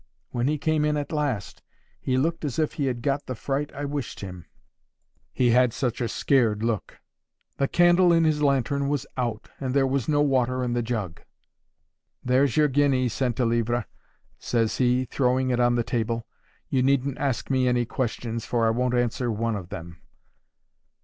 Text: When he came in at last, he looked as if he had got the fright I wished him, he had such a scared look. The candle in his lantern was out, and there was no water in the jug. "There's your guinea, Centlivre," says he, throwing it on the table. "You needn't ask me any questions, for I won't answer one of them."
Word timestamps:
When 0.31 0.47
he 0.47 0.57
came 0.57 0.83
in 0.83 0.97
at 0.97 1.11
last, 1.11 1.61
he 1.99 2.17
looked 2.17 2.43
as 2.43 2.57
if 2.57 2.73
he 2.73 2.87
had 2.87 3.03
got 3.03 3.27
the 3.27 3.35
fright 3.35 3.71
I 3.75 3.85
wished 3.85 4.21
him, 4.21 4.47
he 5.31 5.51
had 5.51 5.73
such 5.73 6.01
a 6.01 6.07
scared 6.09 6.63
look. 6.63 6.99
The 7.57 7.67
candle 7.67 8.11
in 8.11 8.23
his 8.23 8.41
lantern 8.41 8.89
was 8.89 9.05
out, 9.15 9.51
and 9.59 9.75
there 9.75 9.85
was 9.85 10.09
no 10.09 10.21
water 10.23 10.63
in 10.63 10.73
the 10.73 10.81
jug. 10.81 11.21
"There's 12.23 12.57
your 12.57 12.67
guinea, 12.67 13.09
Centlivre," 13.09 13.85
says 14.39 14.77
he, 14.77 15.05
throwing 15.05 15.51
it 15.51 15.59
on 15.59 15.75
the 15.75 15.83
table. 15.83 16.25
"You 16.67 16.81
needn't 16.81 17.19
ask 17.19 17.51
me 17.51 17.67
any 17.67 17.85
questions, 17.85 18.43
for 18.43 18.65
I 18.65 18.71
won't 18.71 18.95
answer 18.95 19.29
one 19.31 19.55
of 19.55 19.69
them." 19.69 20.01